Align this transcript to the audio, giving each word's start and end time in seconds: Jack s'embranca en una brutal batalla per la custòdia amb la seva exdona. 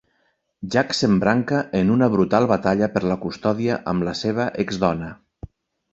Jack 0.75 0.95
s'embranca 0.99 1.59
en 1.81 1.91
una 1.97 2.09
brutal 2.15 2.49
batalla 2.53 2.89
per 2.97 3.05
la 3.11 3.19
custòdia 3.27 3.79
amb 3.93 4.09
la 4.11 4.19
seva 4.25 4.49
exdona. 4.65 5.15